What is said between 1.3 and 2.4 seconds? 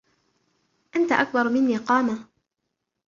مني قامة.